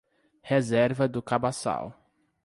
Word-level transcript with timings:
Reserva 0.41 1.07
do 1.07 1.21
Cabaçal 1.21 1.93